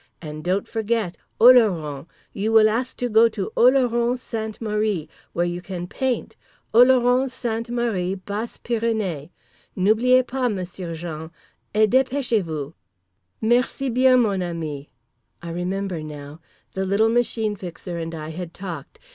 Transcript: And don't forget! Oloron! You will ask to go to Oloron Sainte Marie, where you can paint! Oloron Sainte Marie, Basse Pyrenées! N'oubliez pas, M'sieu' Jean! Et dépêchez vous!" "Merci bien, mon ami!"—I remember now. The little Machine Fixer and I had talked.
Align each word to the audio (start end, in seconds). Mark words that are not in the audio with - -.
And 0.19 0.43
don't 0.43 0.67
forget! 0.67 1.15
Oloron! 1.39 2.07
You 2.33 2.51
will 2.51 2.67
ask 2.67 2.97
to 2.97 3.07
go 3.07 3.29
to 3.29 3.51
Oloron 3.55 4.17
Sainte 4.17 4.59
Marie, 4.59 5.07
where 5.31 5.45
you 5.45 5.61
can 5.61 5.85
paint! 5.85 6.35
Oloron 6.73 7.29
Sainte 7.29 7.69
Marie, 7.69 8.15
Basse 8.15 8.57
Pyrenées! 8.57 9.29
N'oubliez 9.77 10.25
pas, 10.25 10.49
M'sieu' 10.49 10.95
Jean! 10.95 11.29
Et 11.75 11.87
dépêchez 11.87 12.41
vous!" 12.41 12.73
"Merci 13.41 13.89
bien, 13.89 14.17
mon 14.19 14.41
ami!"—I 14.41 15.51
remember 15.51 16.01
now. 16.01 16.39
The 16.73 16.83
little 16.83 17.09
Machine 17.09 17.55
Fixer 17.55 17.99
and 17.99 18.15
I 18.15 18.29
had 18.29 18.55
talked. 18.55 18.97